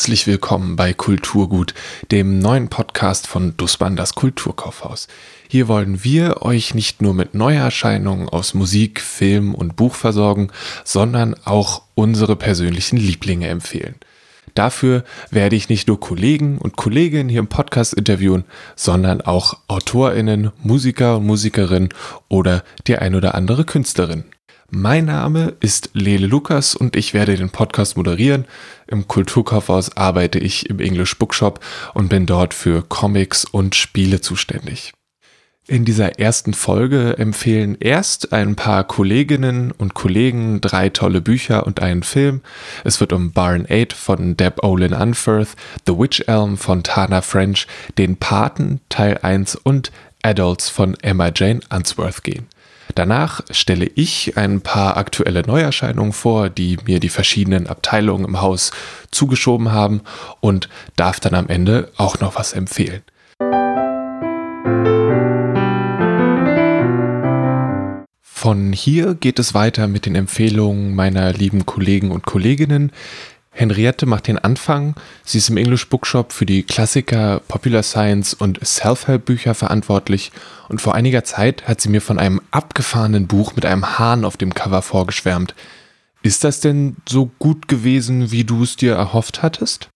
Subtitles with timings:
[0.00, 1.74] Herzlich willkommen bei Kulturgut,
[2.10, 5.08] dem neuen Podcast von Dussmann das Kulturkaufhaus.
[5.46, 10.48] Hier wollen wir euch nicht nur mit Neuerscheinungen aus Musik, Film und Buch versorgen,
[10.84, 13.96] sondern auch unsere persönlichen Lieblinge empfehlen.
[14.54, 18.44] Dafür werde ich nicht nur Kollegen und Kolleginnen hier im Podcast interviewen,
[18.76, 21.90] sondern auch Autorinnen, Musiker und Musikerinnen
[22.30, 24.24] oder die ein oder andere Künstlerin.
[24.72, 28.44] Mein Name ist Lele Lukas und ich werde den Podcast moderieren.
[28.86, 31.58] Im Kulturkaufhaus arbeite ich im English Bookshop
[31.92, 34.92] und bin dort für Comics und Spiele zuständig.
[35.66, 41.82] In dieser ersten Folge empfehlen erst ein paar Kolleginnen und Kollegen drei tolle Bücher und
[41.82, 42.40] einen Film.
[42.84, 47.66] Es wird um Barn 8 von Deb Olin Unferth, The Witch Elm von Tana French,
[47.98, 49.90] Den Paten Teil 1 und
[50.22, 52.46] Adults von Emma Jane Unsworth gehen.
[52.94, 58.70] Danach stelle ich ein paar aktuelle Neuerscheinungen vor, die mir die verschiedenen Abteilungen im Haus
[59.10, 60.02] zugeschoben haben
[60.40, 63.02] und darf dann am Ende auch noch was empfehlen.
[68.40, 72.90] Von hier geht es weiter mit den Empfehlungen meiner lieben Kollegen und Kolleginnen.
[73.52, 74.94] Henriette macht den Anfang.
[75.24, 80.32] Sie ist im English Bookshop für die Klassiker, Popular Science und Self-Help-Bücher verantwortlich
[80.68, 84.36] und vor einiger Zeit hat sie mir von einem abgefahrenen Buch mit einem Hahn auf
[84.36, 85.54] dem Cover vorgeschwärmt.
[86.22, 89.89] Ist das denn so gut gewesen, wie du es dir erhofft hattest?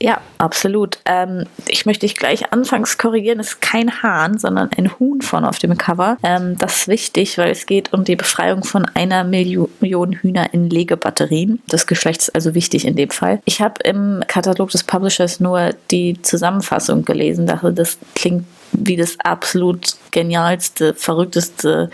[0.00, 0.98] Ja, absolut.
[1.06, 3.40] Ähm, ich möchte dich gleich anfangs korrigieren.
[3.40, 6.18] Es ist kein Hahn, sondern ein Huhn von auf dem Cover.
[6.22, 10.68] Ähm, das ist wichtig, weil es geht um die Befreiung von einer Million Hühner in
[10.68, 11.62] Legebatterien.
[11.68, 13.40] Das Geschlecht ist also wichtig in dem Fall.
[13.44, 17.46] Ich habe im Katalog des Publishers nur die Zusammenfassung gelesen.
[17.46, 21.90] Dachte, das klingt wie das absolut genialste, verrückteste,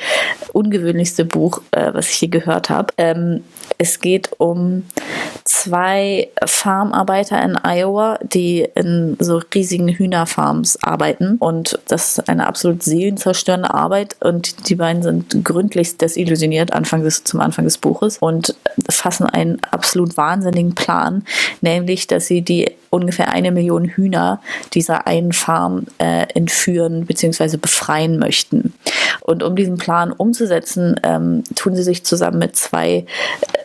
[0.53, 2.93] ungewöhnlichste Buch, äh, was ich je gehört habe.
[2.99, 3.45] Ähm,
[3.79, 4.85] es geht um
[5.45, 11.37] zwei Farmarbeiter in Iowa, die in so riesigen Hühnerfarms arbeiten.
[11.39, 14.17] Und das ist eine absolut seelenzerstörende Arbeit.
[14.21, 18.55] Und die beiden sind gründlichst desillusioniert Anfang des, zum Anfang des Buches und
[18.91, 21.25] fassen einen absolut wahnsinnigen Plan,
[21.61, 24.43] nämlich, dass sie die ungefähr eine Million Hühner
[24.75, 27.57] dieser einen Farm äh, entführen bzw.
[27.57, 28.75] befreien möchten.
[29.23, 33.07] Und um diesen Plan umzusetzen, ähm, tun sie sich zusammen mit zwei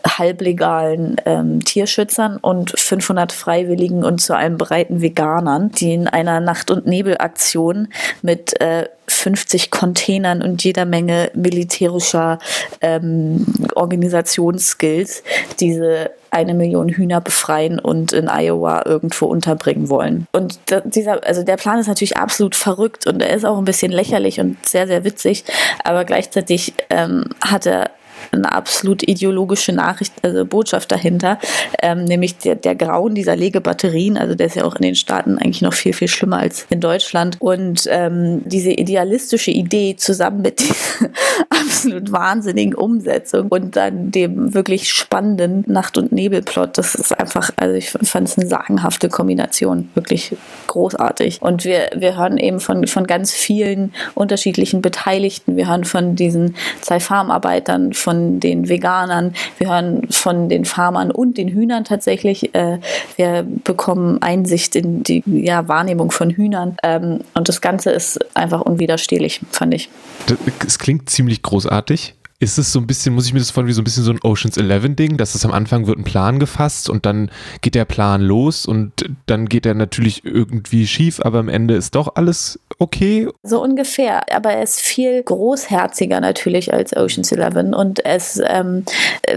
[0.05, 6.71] halblegalen ähm, Tierschützern und 500 Freiwilligen und zu einem breiten Veganern, die in einer Nacht-
[6.71, 7.89] und Nebelaktion
[8.21, 12.39] mit äh, 50 Containern und jeder Menge militärischer
[12.81, 15.23] ähm, Organisationsskills
[15.59, 20.27] diese eine Million Hühner befreien und in Iowa irgendwo unterbringen wollen.
[20.33, 23.93] Und dieser, also der Plan ist natürlich absolut verrückt und er ist auch ein bisschen
[23.93, 25.45] lächerlich und sehr, sehr witzig,
[25.85, 27.91] aber gleichzeitig ähm, hat er
[28.31, 31.39] eine absolut ideologische Nachricht, also Botschaft dahinter,
[31.81, 35.37] ähm, nämlich der, der Grauen dieser Legebatterien, also der ist ja auch in den Staaten
[35.37, 37.37] eigentlich noch viel, viel schlimmer als in Deutschland.
[37.39, 41.09] Und ähm, diese idealistische Idee zusammen mit dieser
[41.49, 47.75] absolut wahnsinnigen Umsetzung und dann dem wirklich spannenden Nacht- und Nebelplot, das ist einfach, also
[47.75, 50.35] ich fand es eine sagenhafte Kombination, wirklich
[50.67, 51.41] großartig.
[51.41, 56.55] Und wir, wir hören eben von, von ganz vielen unterschiedlichen Beteiligten, wir hören von diesen
[56.81, 62.55] zwei Farmarbeitern, von den Veganern, wir hören von den Farmern und den Hühnern tatsächlich.
[62.55, 62.79] Äh,
[63.17, 66.77] wir bekommen Einsicht in die ja, Wahrnehmung von Hühnern.
[66.83, 69.89] Ähm, und das Ganze ist einfach unwiderstehlich, fand ich.
[70.65, 72.15] Es klingt ziemlich großartig.
[72.39, 74.11] Ist es so ein bisschen, muss ich mir das vorstellen, wie so ein bisschen so
[74.11, 77.31] ein Oceans 11 Ding, dass es am Anfang wird ein Plan gefasst und dann
[77.61, 78.91] geht der Plan los und
[79.25, 83.27] dann geht er natürlich irgendwie schief, aber am Ende ist doch alles okay?
[83.41, 88.85] So ungefähr, aber er ist viel großherziger natürlich als Oceans 11 und er ist ähm,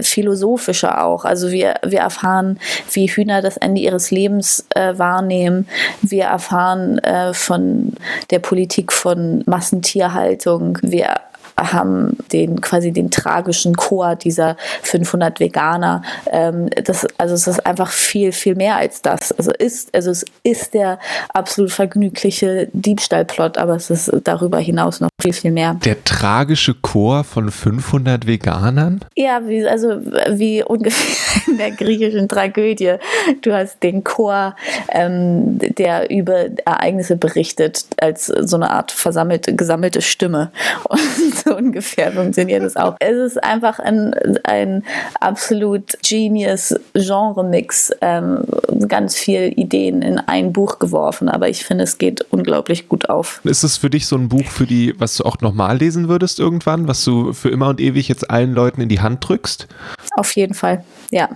[0.01, 1.25] philosophischer auch.
[1.25, 2.59] Also wir, wir erfahren,
[2.91, 5.67] wie Hühner das Ende ihres Lebens äh, wahrnehmen.
[6.03, 7.93] Wir erfahren äh, von
[8.29, 10.77] der Politik von Massentierhaltung.
[10.83, 11.15] Wir
[11.57, 16.01] haben den quasi den tragischen Chor dieser 500 Veganer.
[16.31, 19.31] Ähm, das, also es ist einfach viel, viel mehr als das.
[19.31, 20.99] Also, ist, also es ist der
[21.33, 25.75] absolut vergnügliche Diebstahlplot, aber es ist darüber hinaus noch viel, viel mehr.
[25.85, 29.01] Der tragische Chor von 500 Veganern?
[29.15, 29.99] Ja, wie, also
[30.29, 32.95] wie ungefähr in der griechischen Tragödie.
[33.41, 34.55] Du hast den Chor,
[34.89, 40.51] ähm, der über Ereignisse berichtet, als so eine Art versammelte, gesammelte Stimme.
[40.89, 42.95] Und so ungefähr funktioniert es auch.
[42.99, 44.83] Es ist einfach ein, ein
[45.19, 48.43] absolut genius Genre-Mix, ähm,
[48.87, 53.41] ganz viele Ideen in ein Buch geworfen, aber ich finde, es geht unglaublich gut auf.
[53.43, 56.39] Ist es für dich so ein Buch, für die, was du auch nochmal lesen würdest
[56.39, 59.67] irgendwann, was du für immer und ewig jetzt allen Leuten in die Hand drückst?
[60.15, 61.29] Auf jeden Fall, ja.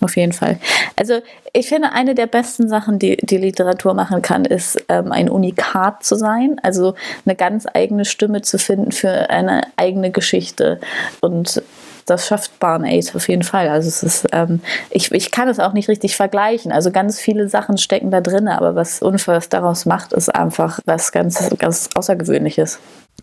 [0.00, 0.58] Auf jeden Fall.
[0.96, 1.20] Also
[1.52, 6.04] ich finde, eine der besten Sachen, die die Literatur machen kann, ist ähm, ein Unikat
[6.04, 6.94] zu sein, also
[7.24, 10.80] eine ganz eigene Stimme zu finden für eine eigene Geschichte
[11.20, 11.62] und
[12.06, 13.68] das schafft Barn 8 auf jeden Fall.
[13.68, 14.60] Also es ist, ähm,
[14.90, 16.70] ich, ich kann es auch nicht richtig vergleichen.
[16.70, 21.10] Also ganz viele Sachen stecken da drin, aber was Unfalls daraus macht, ist einfach was
[21.10, 22.78] ganz, ganz Außergewöhnliches.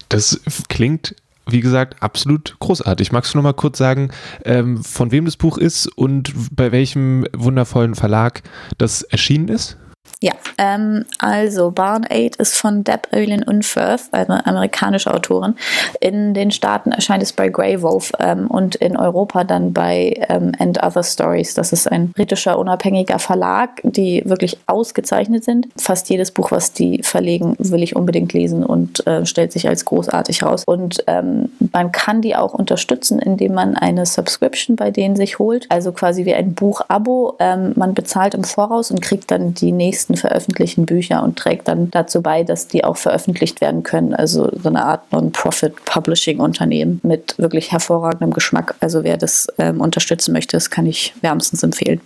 [0.10, 1.16] Das klingt
[1.48, 3.12] wie gesagt, absolut großartig.
[3.12, 4.12] Magst du noch mal kurz sagen,
[4.46, 8.44] ähm, von wem das Buch ist und bei welchem wundervollen Verlag
[8.78, 9.78] das erschienen ist?
[10.22, 15.56] Ja, ähm, also Barn 8 ist von Deb Olin Unferth, eine amerikanische Autorin.
[16.00, 20.54] In den Staaten erscheint es bei Grey Wolf ähm, und in Europa dann bei ähm,
[20.60, 21.54] And Other Stories.
[21.56, 25.68] Das ist ein britischer unabhängiger Verlag, die wirklich ausgezeichnet sind.
[25.78, 29.86] Fast jedes Buch, was die verlegen, will ich unbedingt lesen und äh, stellt sich als
[29.86, 30.64] großartig raus.
[30.66, 35.66] Und ähm, man kann die auch unterstützen, indem man eine Subscription bei denen sich holt,
[35.70, 37.36] also quasi wie ein Buch-Abo.
[37.40, 41.68] Ähm, man bezahlt im Voraus und kriegt dann die nächsten nächsten veröffentlichten Bücher und trägt
[41.68, 44.14] dann dazu bei, dass die auch veröffentlicht werden können.
[44.14, 48.76] Also so eine Art Non-Profit-Publishing-Unternehmen mit wirklich hervorragendem Geschmack.
[48.80, 52.02] Also wer das ähm, unterstützen möchte, das kann ich wärmstens empfehlen.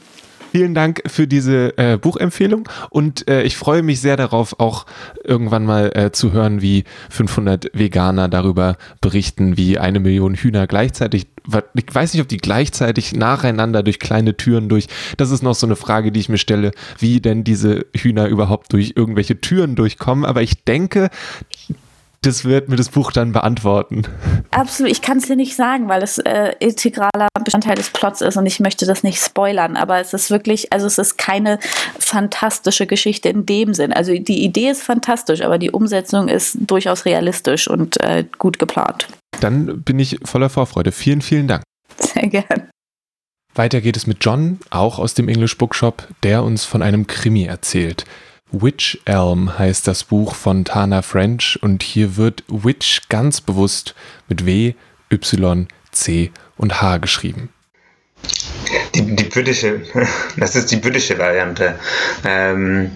[0.58, 4.88] Vielen Dank für diese äh, Buchempfehlung und äh, ich freue mich sehr darauf, auch
[5.24, 11.28] irgendwann mal äh, zu hören, wie 500 Veganer darüber berichten, wie eine Million Hühner gleichzeitig,
[11.76, 14.88] ich weiß nicht, ob die gleichzeitig nacheinander durch kleine Türen durch,
[15.18, 18.74] das ist noch so eine Frage, die ich mir stelle, wie denn diese Hühner überhaupt
[18.74, 21.12] durch irgendwelche Türen durchkommen, aber ich denke,
[22.28, 24.04] das wird mir das Buch dann beantworten.
[24.52, 28.38] Absolut, ich kann es dir nicht sagen, weil es äh, integraler Bestandteil des Plots ist
[28.38, 31.60] und ich möchte das nicht spoilern, aber es ist wirklich, also es ist keine
[31.98, 33.94] fantastische Geschichte in dem Sinn.
[33.94, 39.08] Also die Idee ist fantastisch, aber die Umsetzung ist durchaus realistisch und äh, gut geplant.
[39.40, 40.92] Dann bin ich voller Vorfreude.
[40.92, 41.64] Vielen, vielen Dank.
[42.00, 42.70] Sehr gern.
[43.56, 47.46] Weiter geht es mit John, auch aus dem English Bookshop, der uns von einem Krimi
[47.46, 48.06] erzählt.
[48.52, 53.94] Witch Elm heißt das Buch von Tana French und hier wird Witch ganz bewusst
[54.30, 54.74] mit W,
[55.12, 57.50] Y, C und H geschrieben.
[58.96, 59.82] Die, die britische,
[60.38, 61.76] das ist die britische Variante.
[62.26, 62.92] Ähm,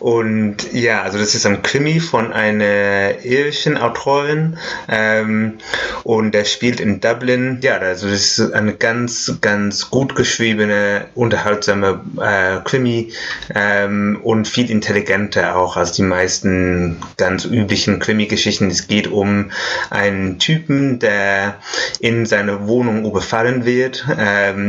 [0.00, 4.58] und ja, also das ist ein Krimi von einer irischen Autorin
[4.88, 5.58] ähm,
[6.04, 7.58] und der spielt in Dublin.
[7.62, 13.12] Ja, also das ist eine ganz, ganz gut geschriebene, unterhaltsame äh, Krimi
[13.54, 18.70] ähm, und viel intelligenter auch als die meisten ganz üblichen Krimi-Geschichten.
[18.70, 19.50] Es geht um
[19.90, 21.56] einen Typen, der
[22.00, 24.06] in seiner Wohnung überfallen wird.
[24.18, 24.67] Ähm,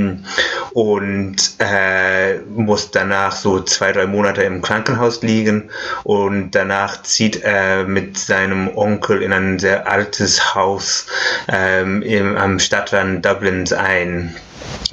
[0.74, 5.70] und äh, muss danach so zwei, drei Monate im Krankenhaus liegen
[6.04, 11.08] und danach zieht er mit seinem Onkel in ein sehr altes Haus
[11.48, 14.36] ähm, im, am Stadtrand Dublins ein.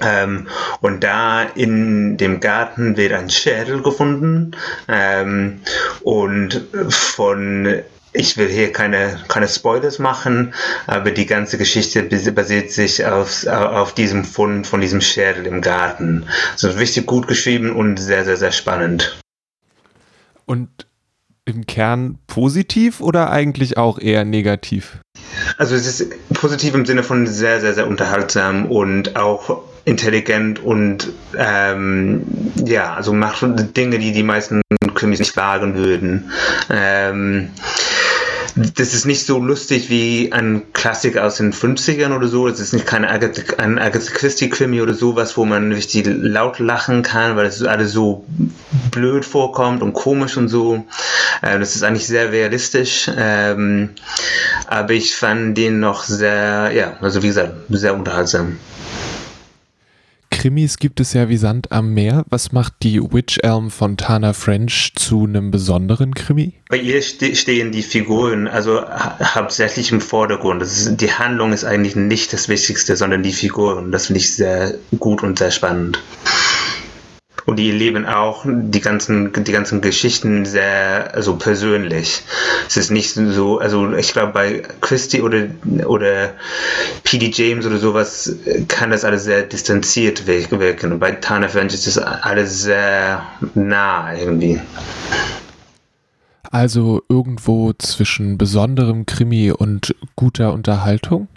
[0.03, 0.49] Ähm,
[0.81, 4.53] und da in dem Garten wird ein Schädel gefunden
[4.89, 5.61] ähm,
[6.03, 7.83] und von
[8.17, 10.55] ich will hier keine, keine Spoilers machen,
[10.87, 16.27] aber die ganze Geschichte basiert sich auf, auf diesem Fund von diesem Schädel im Garten.
[16.57, 19.21] So also richtig gut geschrieben und sehr, sehr, sehr spannend.
[20.47, 20.87] Und
[21.45, 24.99] im Kern positiv oder eigentlich auch eher negativ?
[25.59, 31.13] Also es ist positiv im Sinne von sehr, sehr, sehr unterhaltsam und auch intelligent und
[31.39, 32.27] ähm,
[32.65, 33.45] ja, also macht
[33.77, 34.61] Dinge, die die meisten
[34.97, 36.31] Krimis nicht wagen würden.
[36.69, 37.51] Ähm,
[38.57, 42.49] das ist nicht so lustig wie ein Klassiker aus den 50ern oder so.
[42.49, 47.03] Es ist nicht kein Agatha, ein Agatha Christie-Krimi oder sowas, wo man richtig laut lachen
[47.03, 48.25] kann, weil es alles so
[48.91, 50.87] blöd vorkommt und komisch und so.
[51.43, 53.11] Ähm, das ist eigentlich sehr realistisch.
[53.15, 53.91] Ähm,
[54.67, 58.57] aber ich fand den noch sehr, ja, also wie gesagt, sehr unterhaltsam.
[60.31, 62.25] Krimis gibt es ja wie Sand am Meer.
[62.29, 66.55] Was macht die Witch Elm von Tana French zu einem besonderen Krimi?
[66.69, 70.63] Bei ihr stehen die Figuren also hauptsächlich im Vordergrund.
[70.63, 73.93] Ist, die Handlung ist eigentlich nicht das Wichtigste, sondern die Figuren.
[73.93, 75.99] Das finde ich sehr gut und sehr spannend
[77.47, 82.23] und die leben auch die ganzen, die ganzen Geschichten sehr also persönlich.
[82.67, 85.47] Es ist nicht so, also ich glaube bei Christie oder,
[85.87, 86.35] oder
[87.05, 87.31] P.D.
[87.33, 88.35] James oder sowas
[88.67, 90.93] kann das alles sehr distanziert wirken.
[90.93, 93.23] Und bei Tana French ist das alles sehr
[93.55, 94.61] nah irgendwie.
[96.51, 101.29] Also irgendwo zwischen besonderem Krimi und guter Unterhaltung?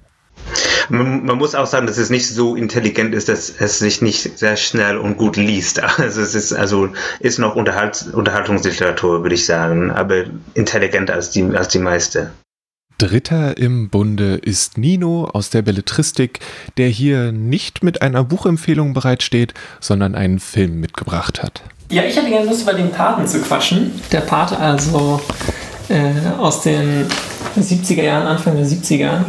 [0.90, 4.38] Man, man, muss auch sagen, dass es nicht so intelligent ist, dass es sich nicht
[4.38, 5.82] sehr schnell und gut liest.
[6.00, 11.44] Also es ist also ist noch Unterhalt, Unterhaltungsliteratur, würde ich sagen, aber intelligenter als die
[11.56, 12.32] als die meiste.
[12.98, 16.40] Dritter im Bunde ist Nino aus der Belletristik,
[16.78, 21.62] der hier nicht mit einer Buchempfehlung bereitsteht, sondern einen Film mitgebracht hat.
[21.90, 23.92] Ja, ich hätte gerne Lust, über den Paten zu quatschen.
[24.12, 25.22] Der Pate also
[25.88, 27.08] äh, aus den
[27.58, 29.22] 70er Jahren, Anfang der 70er,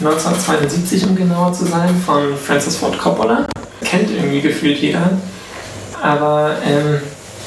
[0.00, 3.46] 1972 um genauer zu sein, von Francis Ford Coppola.
[3.82, 5.10] Kennt irgendwie gefühlt jeder.
[6.00, 7.00] Aber ähm,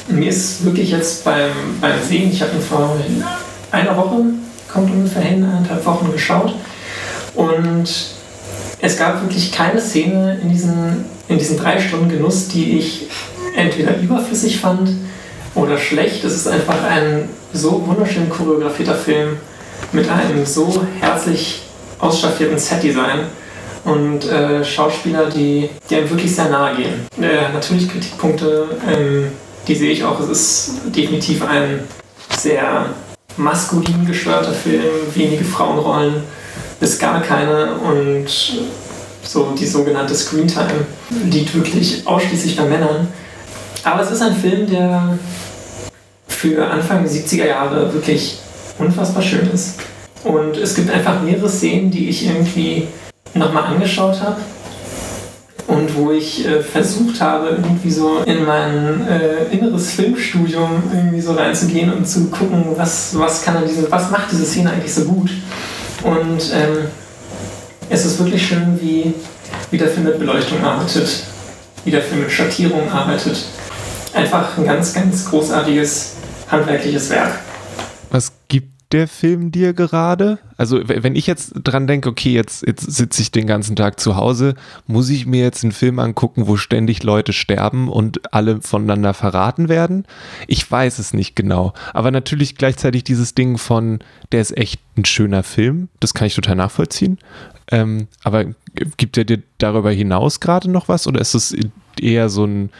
[0.08, 2.96] mir ist wirklich jetzt beim, beim Sehen, ich habe ihn vor
[3.70, 4.24] einer Woche
[4.72, 6.54] kommt ungefähr hin, eineinhalb Wochen geschaut.
[7.34, 7.88] Und
[8.80, 13.08] es gab wirklich keine Szene in diesen, in diesen drei Stunden Genuss, die ich
[13.56, 14.90] entweder überflüssig fand
[15.54, 16.24] oder schlecht.
[16.24, 19.36] Es ist einfach ein so wunderschön choreografierter Film
[19.92, 21.62] mit einem so herzlich
[22.02, 23.20] ausstaffierten Setdesign
[23.84, 27.06] und äh, Schauspieler, die, die einem wirklich sehr nahe gehen.
[27.20, 29.28] Äh, natürlich Kritikpunkte, ähm,
[29.66, 30.20] die sehe ich auch.
[30.20, 31.80] Es ist definitiv ein
[32.36, 32.86] sehr
[33.36, 34.82] maskulin gesteuerter Film,
[35.14, 36.22] wenige Frauenrollen,
[36.80, 38.26] bis gar keine und
[39.22, 40.86] so die sogenannte Screentime
[41.30, 43.08] liegt wirklich ausschließlich bei Männern.
[43.84, 45.18] Aber es ist ein Film, der
[46.26, 48.38] für Anfang der 70er Jahre wirklich
[48.78, 49.76] unfassbar schön ist.
[50.24, 52.86] Und es gibt einfach mehrere Szenen, die ich irgendwie
[53.34, 54.36] nochmal angeschaut habe
[55.66, 61.32] und wo ich äh, versucht habe, irgendwie so in mein äh, inneres Filmstudium irgendwie so
[61.32, 65.30] reinzugehen und zu gucken, was, was kann diese, was macht diese Szene eigentlich so gut.
[66.02, 66.88] Und ähm,
[67.88, 69.14] es ist wirklich schön, wie,
[69.70, 71.24] wie der Film mit Beleuchtung arbeitet,
[71.84, 73.44] wie der Film mit Schattierung arbeitet.
[74.14, 76.12] Einfach ein ganz, ganz großartiges
[76.50, 77.32] handwerkliches Werk.
[78.92, 80.38] Der Film dir gerade?
[80.58, 84.16] Also, wenn ich jetzt dran denke, okay, jetzt, jetzt sitze ich den ganzen Tag zu
[84.16, 84.54] Hause,
[84.86, 89.70] muss ich mir jetzt einen Film angucken, wo ständig Leute sterben und alle voneinander verraten
[89.70, 90.04] werden?
[90.46, 91.72] Ich weiß es nicht genau.
[91.94, 96.34] Aber natürlich gleichzeitig dieses Ding von, der ist echt ein schöner Film, das kann ich
[96.34, 97.18] total nachvollziehen.
[97.70, 98.44] Ähm, aber
[98.98, 101.56] gibt er dir darüber hinaus gerade noch was oder ist es
[101.98, 102.70] eher so ein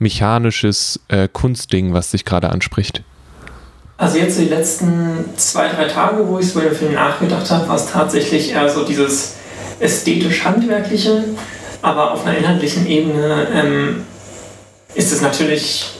[0.00, 3.04] mechanisches äh, Kunstding, was dich gerade anspricht?
[4.00, 7.76] Also jetzt die letzten zwei, drei Tage, wo ich über den Film nachgedacht habe, war
[7.76, 9.34] es tatsächlich eher so dieses
[9.78, 11.24] ästhetisch-handwerkliche,
[11.82, 14.06] aber auf einer inhaltlichen Ebene ähm,
[14.94, 15.90] ist es natürlich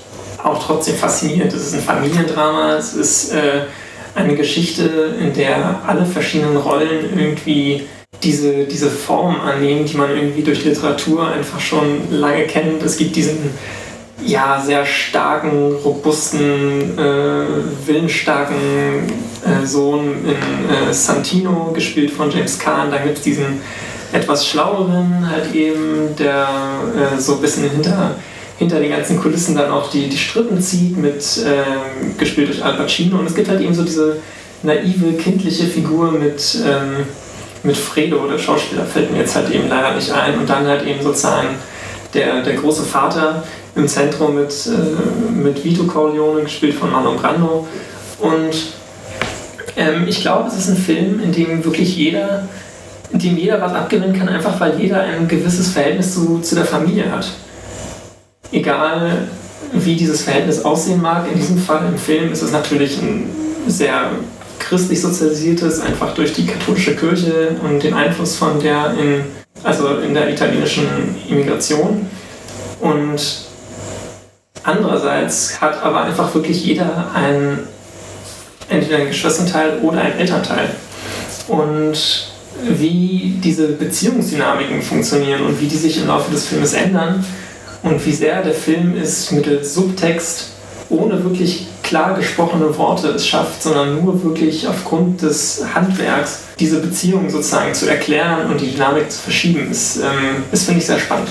[0.43, 1.53] auch trotzdem faszinierend.
[1.53, 3.65] Es ist ein Familiendrama, es ist äh,
[4.15, 7.83] eine Geschichte, in der alle verschiedenen Rollen irgendwie
[8.23, 12.83] diese, diese Form annehmen, die man irgendwie durch Literatur einfach schon lange kennt.
[12.83, 13.51] Es gibt diesen
[14.25, 18.57] ja, sehr starken, robusten, äh, willensstarken
[19.45, 22.91] äh, Sohn in äh, Santino, gespielt von James Caan.
[22.91, 23.61] Dann gibt es diesen
[24.13, 26.49] etwas schlaueren halt eben, der
[26.97, 28.17] äh, so ein bisschen hinter,
[28.59, 32.75] hinter den ganzen Kulissen dann auch die, die Strippen zieht, mit, ähm, gespielt durch Al
[32.75, 33.19] Pacino.
[33.19, 34.17] Und es gibt halt eben so diese
[34.63, 37.07] naive, kindliche Figur mit, ähm,
[37.63, 40.39] mit Fredo, der Schauspieler fällt mir jetzt halt eben leider nicht ein.
[40.39, 41.49] Und dann halt eben sozusagen
[42.15, 47.67] der, der große Vater, im Zentrum mit, äh, mit Vito Corleone, gespielt von Marlon Brando.
[48.19, 48.55] Und
[49.77, 52.49] ähm, ich glaube, es ist ein Film, in dem wirklich jeder,
[53.13, 56.65] in dem jeder was abgewinnen kann, einfach weil jeder ein gewisses Verhältnis zu, zu der
[56.65, 57.31] Familie hat.
[58.53, 59.29] Egal
[59.73, 63.31] wie dieses Verhältnis aussehen mag, in diesem Fall im Film ist es natürlich ein
[63.69, 64.11] sehr
[64.59, 69.25] christlich sozialisiertes, einfach durch die katholische Kirche und den Einfluss von der in,
[69.63, 70.87] also in der italienischen
[71.29, 72.07] Immigration.
[72.81, 73.50] Und
[74.63, 77.61] Andererseits hat aber einfach wirklich jeder einen,
[78.69, 80.71] entweder einen Geschwisterteil oder einen Elternteil.
[81.49, 82.29] Und
[82.63, 87.25] wie diese Beziehungsdynamiken funktionieren und wie die sich im Laufe des Filmes ändern
[87.83, 90.51] und wie sehr der Film es mittels Subtext
[90.91, 97.31] ohne wirklich klar gesprochene Worte es schafft, sondern nur wirklich aufgrund des Handwerks diese Beziehung
[97.31, 101.29] sozusagen zu erklären und die Dynamik zu verschieben, ist, ähm, ist finde ich, sehr spannend.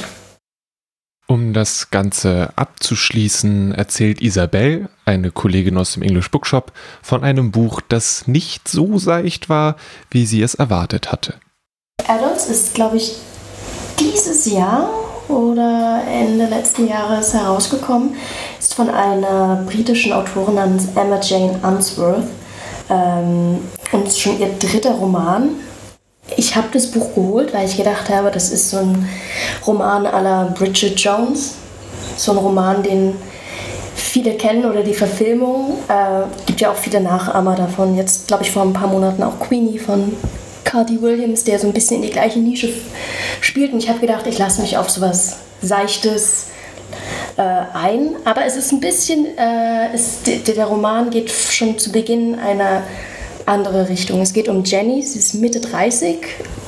[1.32, 6.72] Um das Ganze abzuschließen, erzählt Isabel, eine Kollegin aus dem English Bookshop,
[7.04, 9.76] von einem Buch, das nicht so seicht war,
[10.10, 11.36] wie sie es erwartet hatte.
[12.08, 13.18] Adults ist, glaube ich,
[14.00, 14.90] dieses Jahr
[15.28, 18.16] oder Ende letzten Jahres herausgekommen,
[18.60, 22.26] ist von einer britischen Autorin namens Emma Jane Unsworth.
[22.90, 23.60] Ähm,
[23.92, 25.50] und ist schon ihr dritter Roman
[26.40, 29.10] ich habe das Buch geholt, weil ich gedacht habe, das ist so ein
[29.68, 31.56] Roman aller Bridget Jones.
[32.16, 33.16] So ein Roman, den
[33.94, 35.80] viele kennen oder die Verfilmung.
[35.90, 37.96] Äh, gibt ja auch viele Nachahmer davon.
[37.98, 40.16] Jetzt, glaube ich, vor ein paar Monaten auch Queenie von
[40.64, 42.70] Cardi Williams, der so ein bisschen in die gleiche Nische
[43.42, 43.74] spielt.
[43.74, 46.48] Und ich habe gedacht, ich lasse mich auf sowas Seichtes
[47.36, 48.16] äh, ein.
[48.24, 52.84] Aber es ist ein bisschen, äh, es, der, der Roman geht schon zu Beginn einer
[53.50, 54.22] andere Richtung.
[54.22, 56.20] Es geht um Jenny, sie ist Mitte 30,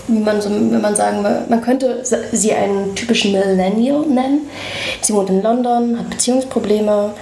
[0.08, 4.50] wie man so, wenn man sagen will, man könnte sie einen typischen Millennial nennen.
[5.02, 7.14] Sie wohnt in London, hat Beziehungsprobleme,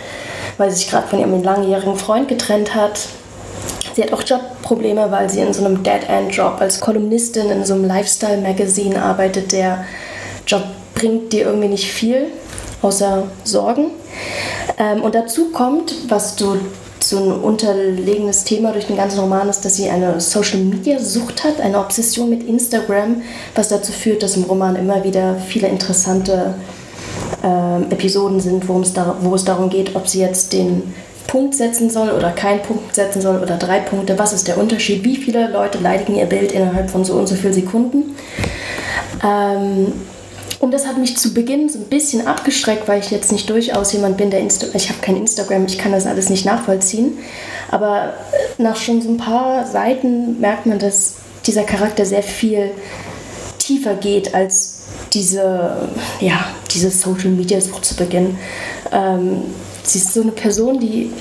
[0.58, 3.08] weil sie sich gerade von ihrem langjährigen Freund getrennt hat.
[3.96, 7.86] Sie hat auch Jobprobleme, weil sie in so einem Dead-End-Job als Kolumnistin in so einem
[7.86, 9.51] Lifestyle-Magazin arbeitet.
[9.51, 9.86] Der
[10.48, 10.63] Job
[10.96, 12.28] bringt dir irgendwie nicht viel,
[12.82, 13.92] außer Sorgen.
[14.78, 16.58] Ähm, und dazu kommt, was du
[17.10, 21.80] so ein unterlegenes Thema durch den ganzen Roman ist, dass sie eine Social-Media-Sucht hat, eine
[21.80, 23.22] Obsession mit Instagram,
[23.56, 26.54] was dazu führt, dass im Roman immer wieder viele interessante
[27.44, 28.63] äh, Episoden sind,
[28.94, 30.94] da, wo es darum geht, ob sie jetzt den
[31.28, 34.18] Punkt setzen soll oder keinen Punkt setzen soll oder drei Punkte.
[34.18, 35.04] Was ist der Unterschied?
[35.04, 38.16] Wie viele Leute leidigen ihr Bild innerhalb von so und so vielen Sekunden?
[39.24, 39.94] Ähm,
[40.60, 43.94] und das hat mich zu Beginn so ein bisschen abgeschreckt, weil ich jetzt nicht durchaus
[43.94, 47.18] jemand bin, der Insta ich habe kein Instagram, ich kann das alles nicht nachvollziehen.
[47.72, 48.13] Aber
[48.58, 52.72] nach schon so ein paar Seiten merkt man, dass dieser Charakter sehr viel
[53.58, 54.80] tiefer geht als
[55.13, 55.89] diese,
[56.20, 58.38] ja, diese Social Media Sucht zu Beginn.
[58.92, 59.44] Ähm,
[59.84, 61.12] sie ist so eine Person, die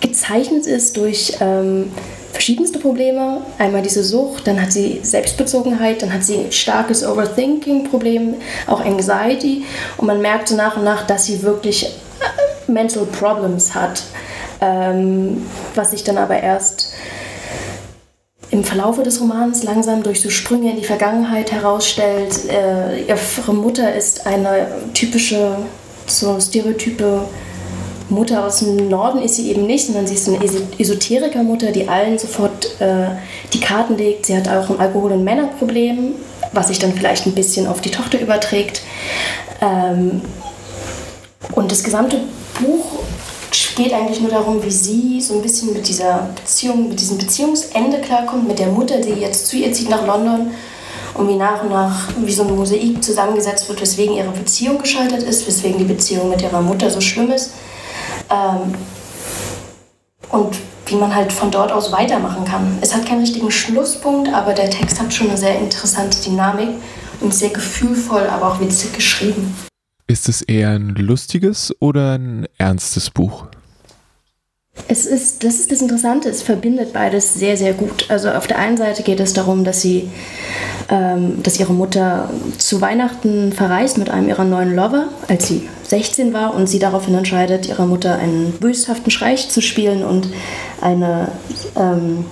[0.00, 1.92] gezeichnet ist durch ähm,
[2.40, 3.42] verschiedenste Probleme.
[3.58, 9.66] Einmal diese Sucht, dann hat sie Selbstbezogenheit, dann hat sie ein starkes Overthinking-Problem, auch Anxiety.
[9.98, 14.04] Und man merkt so nach und nach, dass sie wirklich äh, Mental Problems hat,
[14.62, 16.94] ähm, was sich dann aber erst
[18.50, 22.48] im Verlaufe des Romans langsam durch so Sprünge in die Vergangenheit herausstellt.
[22.48, 25.56] Äh, ihre Mutter ist eine typische,
[26.06, 27.28] so stereotype
[28.10, 30.38] Mutter aus dem Norden ist sie eben nicht, sondern sie ist eine
[30.78, 33.08] Esoterikermutter, die allen sofort äh,
[33.52, 34.26] die Karten legt.
[34.26, 36.14] Sie hat auch ein Alkohol- und Männerproblem,
[36.52, 38.82] was sich dann vielleicht ein bisschen auf die Tochter überträgt.
[39.60, 40.22] Ähm,
[41.54, 42.20] und das gesamte
[42.60, 43.00] Buch
[43.76, 47.98] geht eigentlich nur darum, wie sie so ein bisschen mit dieser Beziehung, mit diesem Beziehungsende
[48.00, 50.50] klarkommt, mit der Mutter, die jetzt zu ihr zieht nach London
[51.14, 55.22] und wie nach und nach wie so ein Mosaik zusammengesetzt wird, weswegen ihre Beziehung gescheitert
[55.22, 57.50] ist, weswegen die Beziehung mit ihrer Mutter so schlimm ist.
[58.30, 58.74] Ähm,
[60.30, 62.78] und wie man halt von dort aus weitermachen kann.
[62.80, 66.70] Es hat keinen richtigen Schlusspunkt, aber der Text hat schon eine sehr interessante Dynamik
[67.20, 69.54] und sehr gefühlvoll, aber auch witzig geschrieben.
[70.06, 73.46] Ist es eher ein lustiges oder ein ernstes Buch?
[74.88, 78.10] Es ist, das ist das Interessante, es verbindet beides sehr, sehr gut.
[78.10, 80.10] Also auf der einen Seite geht es darum, dass sie,
[80.90, 86.54] dass ihre Mutter zu Weihnachten verreist mit einem ihrer neuen Lover, als sie 16 war
[86.54, 90.28] und sie daraufhin entscheidet, ihrer Mutter einen böshaften Streich zu spielen und
[90.80, 91.28] eine
[91.76, 92.24] ähm,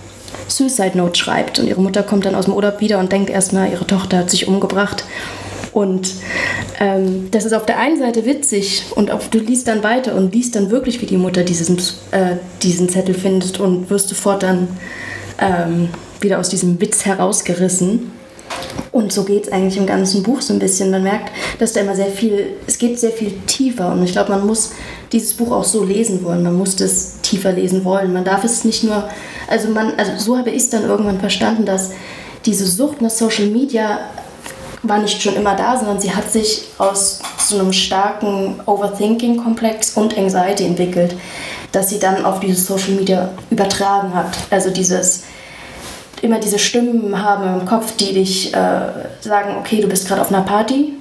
[0.49, 1.59] Suicide Note schreibt.
[1.59, 4.31] Und ihre Mutter kommt dann aus dem Urlaub wieder und denkt erstmal, ihre Tochter hat
[4.31, 5.05] sich umgebracht.
[5.73, 6.14] Und
[6.81, 10.35] ähm, das ist auf der einen Seite witzig und auch, du liest dann weiter und
[10.35, 11.79] liest dann wirklich, wie die Mutter diesen,
[12.11, 14.68] äh, diesen Zettel findet und wirst sofort dann
[15.38, 15.90] ähm,
[16.21, 18.11] wieder aus diesem Witz herausgerissen.
[18.92, 20.90] Und so geht es eigentlich im ganzen Buch so ein bisschen.
[20.90, 23.92] Man merkt, dass da immer sehr viel, es geht sehr viel tiefer.
[23.92, 24.72] Und ich glaube, man muss
[25.12, 26.42] dieses Buch auch so lesen wollen.
[26.42, 28.12] Man muss das tiefer lesen wollen.
[28.12, 29.08] Man darf es nicht nur,
[29.48, 31.90] also man, also so habe ich es dann irgendwann verstanden, dass
[32.46, 34.00] diese Sucht nach Social Media
[34.82, 40.16] war nicht schon immer da, sondern sie hat sich aus so einem starken Overthinking-Komplex und
[40.16, 41.16] Anxiety entwickelt,
[41.72, 44.37] dass sie dann auf diese Social Media übertragen hat.
[44.50, 45.24] Also dieses
[46.22, 48.81] immer diese Stimmen haben im Kopf, die dich äh,
[49.20, 50.94] sagen, okay, du bist gerade auf einer Party,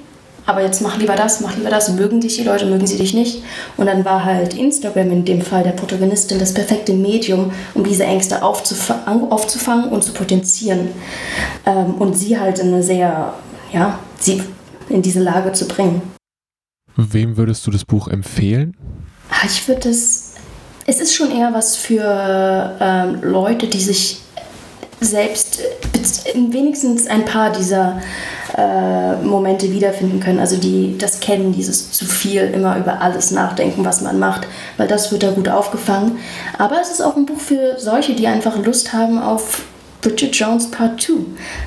[0.46, 1.90] aber jetzt mach lieber das, mach lieber das.
[1.90, 3.42] Mögen dich die Leute, mögen sie dich nicht?
[3.76, 8.04] Und dann war halt Instagram in dem Fall der Protagonistin das perfekte Medium, um diese
[8.04, 10.88] Ängste aufzufangen, aufzufangen und zu potenzieren.
[11.66, 13.34] Ähm, und sie halt in eine sehr
[13.72, 14.42] ja, sie
[14.88, 16.02] in diese Lage zu bringen.
[16.96, 18.76] Wem würdest du das Buch empfehlen?
[19.30, 20.34] Ah, ich würde es.
[20.86, 24.20] Es ist schon eher was für ähm, Leute, die sich
[25.00, 25.60] selbst
[26.34, 28.00] wenigstens ein paar dieser
[28.56, 30.38] äh, Momente wiederfinden können.
[30.38, 34.88] Also die das kennen, dieses zu viel immer über alles nachdenken, was man macht, weil
[34.88, 36.18] das wird da gut aufgefangen.
[36.56, 39.62] Aber es ist auch ein Buch für solche, die einfach Lust haben auf
[40.00, 41.14] Bridget Jones Part 2.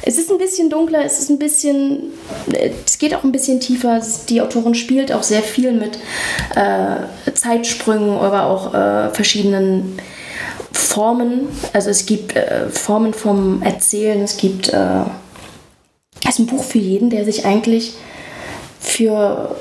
[0.04, 2.14] Es ist ein bisschen dunkler, es ist ein bisschen,
[2.86, 4.02] es geht auch ein bisschen tiefer.
[4.30, 5.98] Die Autorin spielt auch sehr viel mit
[6.56, 9.98] äh, Zeitsprüngen, aber auch äh, verschiedenen
[10.92, 11.48] Formen.
[11.72, 15.04] Also es gibt äh, Formen vom Erzählen, es gibt, äh,
[16.24, 17.94] es ist ein Buch für jeden, der sich eigentlich
[18.80, 19.56] für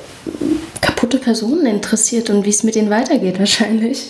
[0.80, 4.08] kaputte Personen interessiert und wie es mit denen weitergeht wahrscheinlich.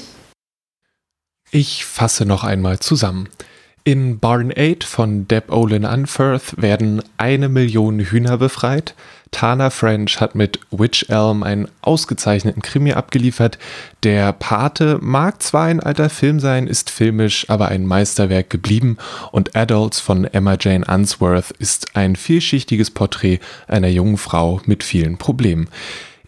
[1.51, 3.29] Ich fasse noch einmal zusammen.
[3.85, 8.95] In Barn 8 von Deb Olin Unferth werden eine Million Hühner befreit.
[9.31, 13.59] Tana French hat mit Witch Elm einen ausgezeichneten Krimi abgeliefert.
[14.03, 18.99] Der Pate mag zwar ein alter Film sein, ist filmisch aber ein Meisterwerk geblieben
[19.33, 25.16] und Adults von Emma Jane Unsworth ist ein vielschichtiges Porträt einer jungen Frau mit vielen
[25.16, 25.69] Problemen.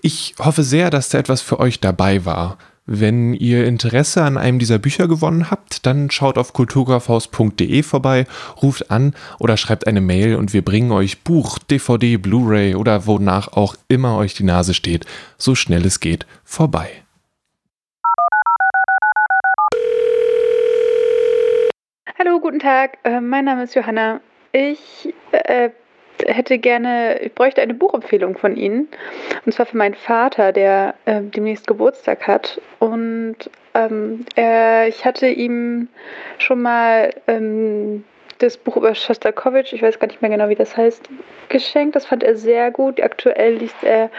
[0.00, 2.58] Ich hoffe sehr, dass da etwas für euch dabei war.
[2.84, 8.26] Wenn ihr Interesse an einem dieser Bücher gewonnen habt, dann schaut auf kulturkaufhaus.de vorbei,
[8.60, 13.52] ruft an oder schreibt eine Mail und wir bringen euch Buch, DVD, Blu-ray oder wonach
[13.52, 15.06] auch immer euch die Nase steht,
[15.38, 16.90] so schnell es geht, vorbei.
[22.18, 22.98] Hallo, guten Tag.
[23.04, 24.20] Äh, mein Name ist Johanna.
[24.50, 25.70] Ich äh,
[26.26, 28.88] hätte gerne, ich bräuchte eine Buchempfehlung von Ihnen.
[29.44, 32.60] Und zwar für meinen Vater, der äh, demnächst Geburtstag hat.
[32.78, 33.36] Und
[33.74, 35.88] ähm, er, ich hatte ihm
[36.38, 38.04] schon mal ähm,
[38.38, 41.08] das Buch über Shostakovich, ich weiß gar nicht mehr genau, wie das heißt,
[41.48, 41.94] geschenkt.
[41.96, 43.00] Das fand er sehr gut.
[43.00, 44.10] Aktuell liest er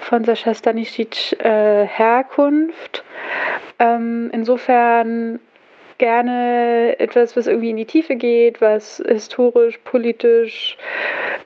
[0.00, 3.04] von Sascha Stanisic äh, Herkunft.
[3.78, 5.40] Ähm, insofern
[6.02, 10.76] gerne etwas, was irgendwie in die Tiefe geht, was historisch, politisch,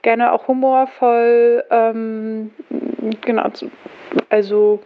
[0.01, 2.51] gerne auch humorvoll, ähm,
[3.21, 3.51] genau,
[4.31, 4.83] also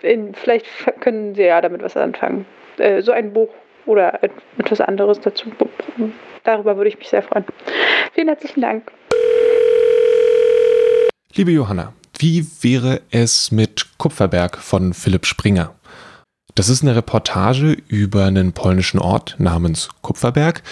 [0.00, 0.64] in, vielleicht
[1.00, 2.46] können Sie ja damit was anfangen.
[2.78, 3.50] Äh, so ein Buch
[3.84, 4.18] oder
[4.56, 5.52] etwas anderes dazu.
[6.44, 7.44] Darüber würde ich mich sehr freuen.
[8.14, 8.90] Vielen herzlichen Dank.
[11.34, 15.74] Liebe Johanna, wie wäre es mit Kupferberg von Philipp Springer?
[16.54, 20.62] Das ist eine Reportage über einen polnischen Ort namens Kupferberg,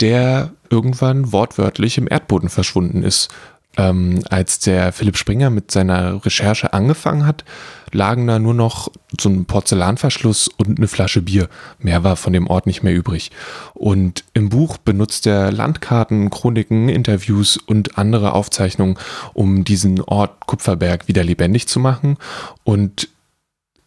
[0.00, 3.28] der irgendwann wortwörtlich im Erdboden verschwunden ist.
[3.76, 7.44] Ähm, als der Philipp Springer mit seiner Recherche angefangen hat,
[7.92, 11.48] lagen da nur noch so ein Porzellanverschluss und eine Flasche Bier.
[11.78, 13.30] Mehr war von dem Ort nicht mehr übrig.
[13.74, 18.98] Und im Buch benutzt er Landkarten, Chroniken, Interviews und andere Aufzeichnungen,
[19.32, 22.16] um diesen Ort Kupferberg wieder lebendig zu machen.
[22.64, 23.08] Und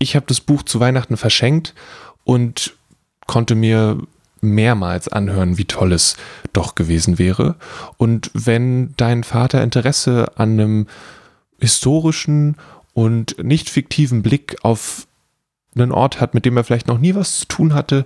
[0.01, 1.75] ich habe das Buch zu Weihnachten verschenkt
[2.23, 2.73] und
[3.27, 3.99] konnte mir
[4.41, 6.17] mehrmals anhören, wie toll es
[6.53, 7.55] doch gewesen wäre.
[7.97, 10.87] Und wenn dein Vater Interesse an einem
[11.59, 12.57] historischen
[12.93, 15.07] und nicht fiktiven Blick auf
[15.75, 18.05] einen Ort hat, mit dem er vielleicht noch nie was zu tun hatte,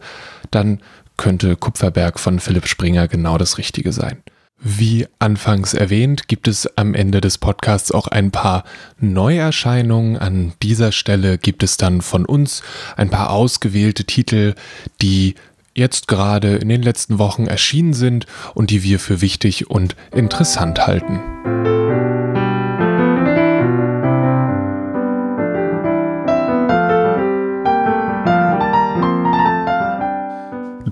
[0.52, 0.82] dann
[1.16, 4.22] könnte Kupferberg von Philipp Springer genau das Richtige sein.
[4.60, 8.64] Wie anfangs erwähnt, gibt es am Ende des Podcasts auch ein paar
[9.00, 10.18] Neuerscheinungen.
[10.18, 12.64] An dieser Stelle gibt es dann von uns
[12.96, 14.56] ein paar ausgewählte Titel,
[15.02, 15.36] die
[15.76, 20.88] jetzt gerade in den letzten Wochen erschienen sind und die wir für wichtig und interessant
[20.88, 21.20] halten.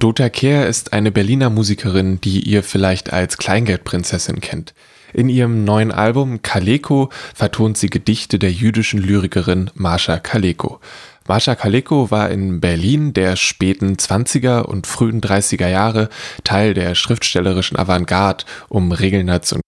[0.03, 4.73] Dota Kehr ist eine Berliner Musikerin, die ihr vielleicht als Kleingeldprinzessin kennt.
[5.13, 10.81] In ihrem neuen Album Kaleko vertont sie Gedichte der jüdischen Lyrikerin Marsha Kaleko.
[11.25, 16.09] Marsha Kaleko war in Berlin der späten 20er und frühen 30er Jahre
[16.43, 19.61] Teil der schriftstellerischen Avantgarde um Regelnatz und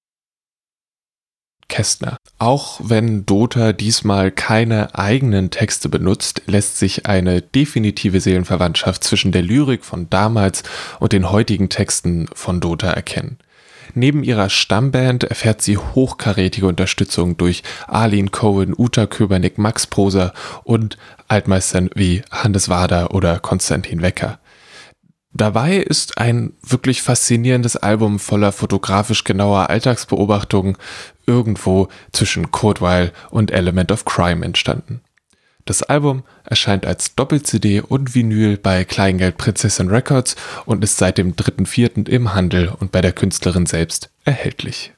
[1.67, 2.17] Kästner.
[2.38, 9.41] Auch wenn Dota diesmal keine eigenen Texte benutzt, lässt sich eine definitive Seelenverwandtschaft zwischen der
[9.41, 10.63] Lyrik von damals
[10.99, 13.38] und den heutigen Texten von Dota erkennen.
[13.93, 20.97] Neben ihrer Stammband erfährt sie hochkarätige Unterstützung durch Arlene Cohen, Uta Köbernick, Max Proser und
[21.28, 24.39] Altmeistern wie Hannes Wader oder Konstantin Wecker.
[25.38, 30.78] Dabei ist ein wirklich faszinierendes Album voller fotografisch genauer Alltagsbeobachtungen
[31.26, 35.02] irgendwo zwischen Codewile und Element of Crime entstanden.
[35.65, 41.36] Das Album erscheint als Doppel-CD und Vinyl bei Kleingeld Prinzessin Records und ist seit dem
[41.36, 42.08] 3.4.
[42.08, 44.94] im Handel und bei der Künstlerin selbst erhältlich.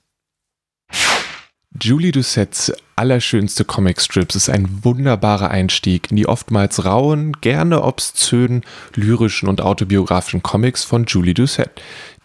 [1.80, 8.64] Julie Doucets allerschönste Comicstrips ist ein wunderbarer Einstieg in die oftmals rauen, gerne obszönen,
[8.96, 11.70] lyrischen und autobiografischen Comics von Julie Doucet.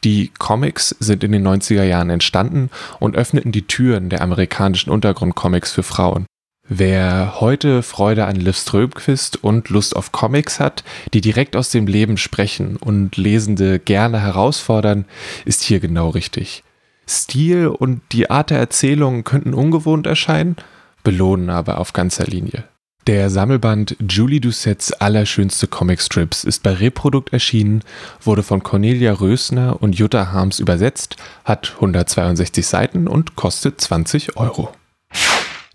[0.05, 5.73] Die Comics sind in den 90er Jahren entstanden und öffneten die Türen der amerikanischen Untergrundcomics
[5.73, 6.25] für Frauen.
[6.69, 11.87] Wer heute Freude an Liv Strömquist und Lust auf Comics hat, die direkt aus dem
[11.87, 15.05] Leben sprechen und Lesende gerne herausfordern,
[15.45, 16.65] ist hier genau richtig.
[17.09, 20.57] Stil und die Art der Erzählung könnten ungewohnt erscheinen,
[21.03, 22.65] belohnen aber auf ganzer Linie.
[23.09, 27.83] Der Sammelband Julie Doucets allerschönste Comicstrips ist bei Reprodukt erschienen,
[28.21, 34.73] wurde von Cornelia Rösner und Jutta Harms übersetzt, hat 162 Seiten und kostet 20 Euro.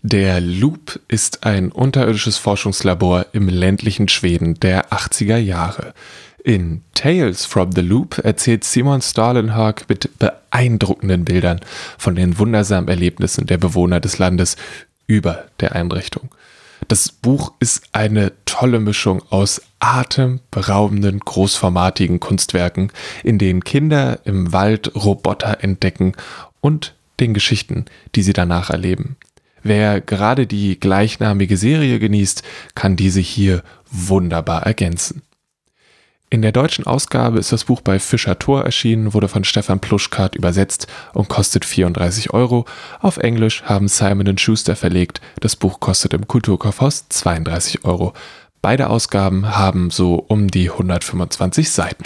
[0.01, 5.93] Der Loop ist ein unterirdisches Forschungslabor im ländlichen Schweden der 80er Jahre.
[6.47, 11.59] In Tales from the Loop erzählt Simon Starlenhag mit beeindruckenden Bildern
[11.97, 14.55] von den wundersamen Erlebnissen der Bewohner des Landes
[15.07, 16.29] über der Einrichtung.
[16.87, 22.93] Das Buch ist eine tolle Mischung aus atemberaubenden, großformatigen Kunstwerken,
[23.25, 26.13] in denen Kinder im Wald Roboter entdecken
[26.61, 29.17] und den Geschichten, die sie danach erleben.
[29.63, 32.41] Wer gerade die gleichnamige Serie genießt,
[32.73, 35.23] kann diese hier wunderbar ergänzen.
[36.29, 40.35] In der deutschen Ausgabe ist das Buch bei Fischer Tor erschienen, wurde von Stefan Pluschkart
[40.35, 42.65] übersetzt und kostet 34 Euro.
[42.99, 45.21] Auf Englisch haben Simon Schuster verlegt.
[45.39, 48.11] Das Buch kostet im Kulturkaufhaus 32 Euro.
[48.61, 52.03] Beide Ausgaben haben so um die 125 Seiten.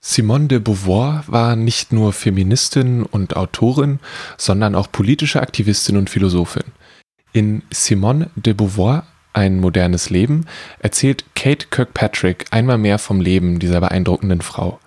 [0.00, 4.00] Simone de Beauvoir war nicht nur Feministin und Autorin,
[4.36, 6.64] sondern auch politische Aktivistin und Philosophin.
[7.32, 10.46] In Simone de Beauvoir ein modernes Leben
[10.78, 14.78] erzählt Kate Kirkpatrick einmal mehr vom Leben dieser beeindruckenden Frau.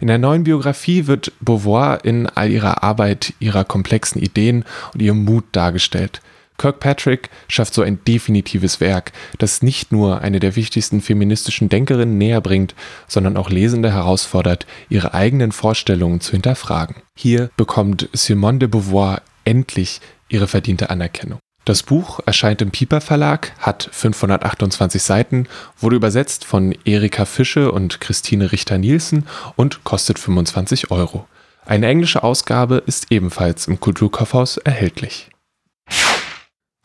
[0.00, 5.24] In der neuen Biografie wird Beauvoir in all ihrer Arbeit, ihrer komplexen Ideen und ihrem
[5.24, 6.20] Mut dargestellt.
[6.56, 12.40] Kirkpatrick schafft so ein definitives Werk, das nicht nur eine der wichtigsten feministischen Denkerinnen näher
[12.40, 12.74] bringt,
[13.08, 16.96] sondern auch Lesende herausfordert, ihre eigenen Vorstellungen zu hinterfragen.
[17.16, 21.40] Hier bekommt Simone de Beauvoir endlich ihre verdiente Anerkennung.
[21.64, 25.48] Das Buch erscheint im Piper Verlag, hat 528 Seiten,
[25.78, 31.26] wurde übersetzt von Erika Fische und Christine Richter-Nielsen und kostet 25 Euro.
[31.64, 35.30] Eine englische Ausgabe ist ebenfalls im Kulturkaufhaus erhältlich.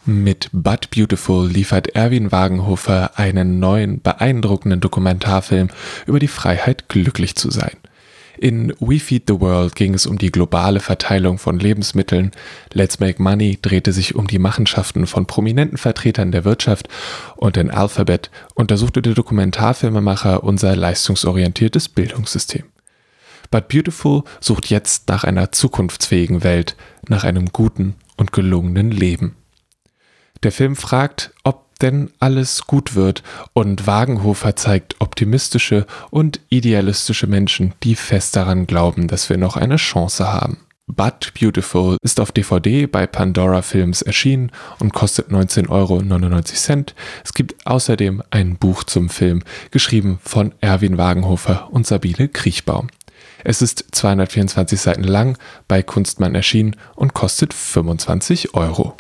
[0.06, 5.68] Mit But Beautiful liefert Erwin Wagenhofer einen neuen, beeindruckenden Dokumentarfilm
[6.06, 7.76] über die Freiheit, glücklich zu sein.
[8.42, 12.32] In We Feed the World ging es um die globale Verteilung von Lebensmitteln.
[12.72, 16.88] Let's Make Money drehte sich um die Machenschaften von prominenten Vertretern der Wirtschaft
[17.36, 22.64] und in Alphabet untersuchte der Dokumentarfilmemacher unser leistungsorientiertes Bildungssystem.
[23.52, 26.78] But Beautiful sucht jetzt nach einer zukunftsfähigen Welt,
[27.10, 29.36] nach einem guten und gelungenen Leben.
[30.44, 37.74] Der Film fragt, ob denn alles gut wird und Wagenhofer zeigt optimistische und idealistische Menschen,
[37.84, 40.58] die fest daran glauben, dass wir noch eine Chance haben.
[40.88, 46.02] But Beautiful ist auf DVD bei Pandora Films erschienen und kostet 19,99 Euro.
[47.24, 52.88] Es gibt außerdem ein Buch zum Film, geschrieben von Erwin Wagenhofer und Sabine Kriechbaum.
[53.44, 55.38] Es ist 224 Seiten lang,
[55.68, 58.98] bei Kunstmann erschienen und kostet 25 Euro.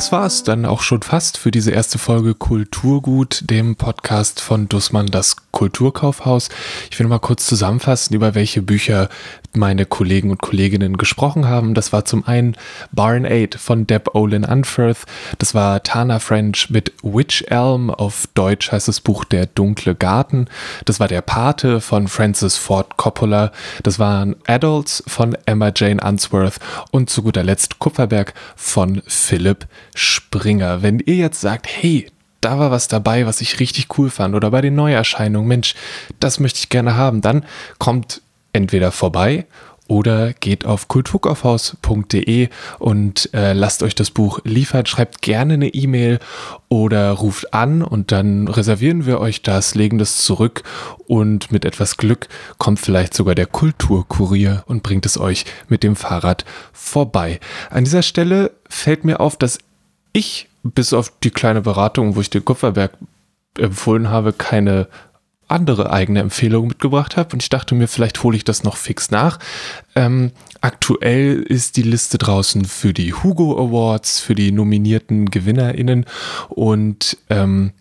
[0.00, 4.66] Das war es dann auch schon fast für diese erste Folge Kulturgut, dem Podcast von
[4.66, 6.48] Dussmann das Kulturkaufhaus.
[6.90, 9.10] Ich will mal kurz zusammenfassen, über welche Bücher
[9.52, 11.74] meine Kollegen und Kolleginnen gesprochen haben.
[11.74, 12.56] Das war zum einen
[12.92, 15.04] Barn 8 von Deb Olin Unferth.
[15.36, 17.90] Das war Tana French mit Witch Elm.
[17.90, 20.46] Auf Deutsch heißt das Buch Der dunkle Garten.
[20.86, 23.52] Das war Der Pate von Francis Ford Coppola.
[23.82, 26.58] Das waren Adults von Emma Jane Unsworth.
[26.90, 30.80] Und zu guter Letzt Kupferberg von Philipp Springer.
[30.80, 34.50] Wenn ihr jetzt sagt, hey, da war was dabei, was ich richtig cool fand, oder
[34.50, 35.74] bei den Neuerscheinungen, Mensch,
[36.18, 37.44] das möchte ich gerne haben, dann
[37.78, 38.22] kommt
[38.52, 39.46] entweder vorbei
[39.90, 42.48] oder geht auf kulturkaufhaus.de
[42.78, 44.86] und äh, lasst euch das Buch liefern.
[44.86, 46.20] Schreibt gerne eine E-Mail
[46.68, 50.62] oder ruft an und dann reservieren wir euch das, legen das zurück
[51.08, 55.96] und mit etwas Glück kommt vielleicht sogar der Kulturkurier und bringt es euch mit dem
[55.96, 57.40] Fahrrad vorbei.
[57.68, 59.58] An dieser Stelle fällt mir auf, dass
[60.12, 62.92] ich bis auf die kleine Beratung, wo ich den Kupferberg
[63.58, 64.88] empfohlen habe, keine
[65.50, 69.10] andere eigene Empfehlung mitgebracht habe und ich dachte mir, vielleicht hole ich das noch fix
[69.10, 69.38] nach.
[69.96, 76.06] Ähm, aktuell ist die Liste draußen für die Hugo Awards, für die nominierten GewinnerInnen
[76.48, 77.72] und ähm,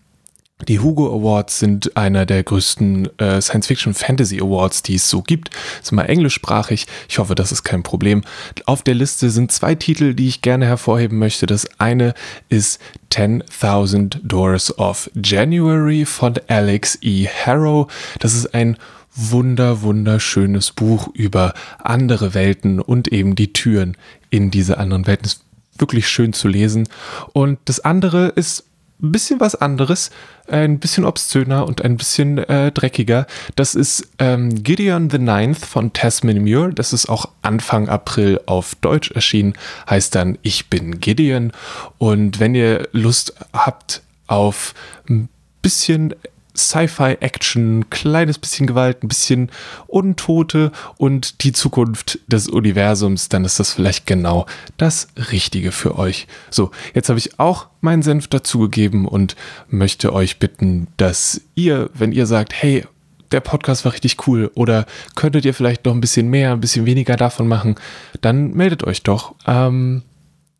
[0.67, 5.51] die Hugo Awards sind einer der größten äh, Science-Fiction-Fantasy Awards, die es so gibt.
[5.81, 6.85] Ist immer englischsprachig.
[7.07, 8.23] Ich hoffe, das ist kein Problem.
[8.65, 11.45] Auf der Liste sind zwei Titel, die ich gerne hervorheben möchte.
[11.45, 12.13] Das eine
[12.49, 17.27] ist 10.000 Doors of January von Alex E.
[17.27, 17.91] Harrow.
[18.19, 18.77] Das ist ein
[19.15, 23.95] wunder, wunderschönes Buch über andere Welten und eben die Türen
[24.29, 25.25] in diese anderen Welten.
[25.25, 25.43] Ist
[25.77, 26.87] wirklich schön zu lesen.
[27.33, 28.65] Und das andere ist
[29.01, 30.11] ein bisschen was anderes,
[30.47, 33.27] ein bisschen obszöner und ein bisschen äh, dreckiger.
[33.55, 36.71] Das ist ähm, Gideon the Ninth von Tasman Muir.
[36.73, 39.53] Das ist auch Anfang April auf Deutsch erschienen.
[39.89, 41.51] Heißt dann Ich bin Gideon.
[41.97, 44.73] Und wenn ihr Lust habt auf
[45.09, 45.29] ein
[45.61, 46.13] bisschen
[46.55, 49.51] Sci-Fi-Action, kleines bisschen Gewalt, ein bisschen
[49.87, 54.45] Untote und die Zukunft des Universums, dann ist das vielleicht genau
[54.77, 56.27] das Richtige für euch.
[56.49, 59.35] So, jetzt habe ich auch meinen Senf dazugegeben und
[59.69, 62.85] möchte euch bitten, dass ihr, wenn ihr sagt, hey,
[63.31, 64.85] der Podcast war richtig cool oder
[65.15, 67.75] könntet ihr vielleicht noch ein bisschen mehr, ein bisschen weniger davon machen,
[68.21, 69.35] dann meldet euch doch.
[69.45, 70.01] Ähm,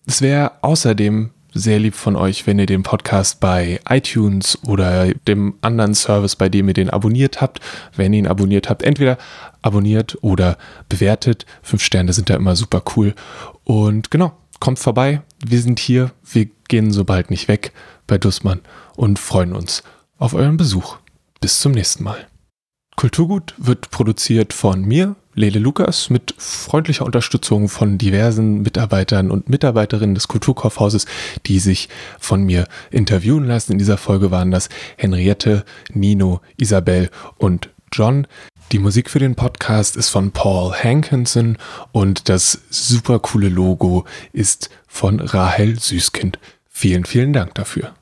[0.05, 5.55] es wäre außerdem sehr lieb von euch, wenn ihr den Podcast bei iTunes oder dem
[5.61, 7.59] anderen Service, bei dem ihr den abonniert habt,
[7.95, 9.17] wenn ihr ihn abonniert habt, entweder
[9.61, 10.57] abonniert oder
[10.87, 11.45] bewertet.
[11.61, 13.13] Fünf Sterne sind da immer super cool.
[13.63, 15.21] Und genau, kommt vorbei.
[15.45, 16.11] Wir sind hier.
[16.23, 17.71] Wir gehen so bald nicht weg
[18.07, 18.61] bei Dussmann
[18.95, 19.83] und freuen uns
[20.17, 20.97] auf euren Besuch.
[21.41, 22.27] Bis zum nächsten Mal.
[22.95, 30.13] Kulturgut wird produziert von mir, Lele Lukas, mit freundlicher Unterstützung von diversen Mitarbeitern und Mitarbeiterinnen
[30.13, 31.05] des Kulturkaufhauses,
[31.45, 31.87] die sich
[32.19, 33.71] von mir interviewen lassen.
[33.71, 38.27] In dieser Folge waren das Henriette, Nino, Isabel und John.
[38.73, 41.57] Die Musik für den Podcast ist von Paul Hankinson
[41.93, 46.37] und das super coole Logo ist von Rahel Süßkind.
[46.69, 47.93] Vielen, vielen Dank dafür.